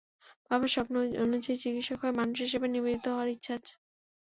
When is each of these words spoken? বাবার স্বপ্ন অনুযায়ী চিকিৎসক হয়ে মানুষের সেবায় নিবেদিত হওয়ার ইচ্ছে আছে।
বাবার 0.49 0.69
স্বপ্ন 0.69 0.93
অনুযায়ী 1.23 1.57
চিকিৎসক 1.63 1.97
হয়ে 2.01 2.17
মানুষের 2.19 2.49
সেবায় 2.51 2.73
নিবেদিত 2.73 3.05
হওয়ার 3.07 3.33
ইচ্ছে 3.35 3.51
আছে। 3.57 3.73